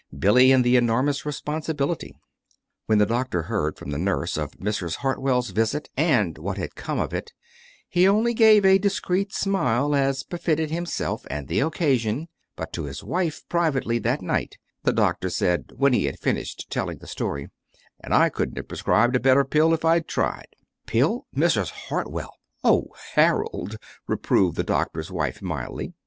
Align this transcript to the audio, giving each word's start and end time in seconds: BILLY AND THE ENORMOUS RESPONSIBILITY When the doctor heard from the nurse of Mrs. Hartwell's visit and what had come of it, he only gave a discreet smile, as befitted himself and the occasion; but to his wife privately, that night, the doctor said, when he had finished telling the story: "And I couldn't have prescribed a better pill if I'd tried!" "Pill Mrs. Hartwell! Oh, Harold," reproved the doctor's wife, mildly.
BILLY 0.17 0.51
AND 0.51 0.63
THE 0.63 0.77
ENORMOUS 0.77 1.27
RESPONSIBILITY 1.27 2.15
When 2.87 2.97
the 2.97 3.05
doctor 3.05 3.43
heard 3.43 3.77
from 3.77 3.91
the 3.91 3.99
nurse 3.99 4.35
of 4.35 4.53
Mrs. 4.57 4.95
Hartwell's 4.95 5.51
visit 5.51 5.91
and 5.95 6.39
what 6.39 6.57
had 6.57 6.73
come 6.73 6.97
of 6.97 7.13
it, 7.13 7.33
he 7.87 8.07
only 8.07 8.33
gave 8.33 8.65
a 8.65 8.79
discreet 8.79 9.31
smile, 9.31 9.93
as 9.93 10.23
befitted 10.23 10.71
himself 10.71 11.23
and 11.29 11.47
the 11.47 11.59
occasion; 11.59 12.29
but 12.55 12.73
to 12.73 12.85
his 12.85 13.03
wife 13.03 13.47
privately, 13.47 13.99
that 13.99 14.23
night, 14.23 14.57
the 14.81 14.91
doctor 14.91 15.29
said, 15.29 15.71
when 15.75 15.93
he 15.93 16.05
had 16.05 16.17
finished 16.17 16.71
telling 16.71 16.97
the 16.97 17.05
story: 17.05 17.49
"And 17.99 18.11
I 18.11 18.29
couldn't 18.29 18.57
have 18.57 18.67
prescribed 18.69 19.15
a 19.15 19.19
better 19.19 19.45
pill 19.45 19.71
if 19.71 19.85
I'd 19.85 20.07
tried!" 20.07 20.47
"Pill 20.87 21.27
Mrs. 21.35 21.69
Hartwell! 21.69 22.33
Oh, 22.63 22.87
Harold," 23.13 23.75
reproved 24.07 24.55
the 24.55 24.63
doctor's 24.63 25.11
wife, 25.11 25.43
mildly. 25.43 25.93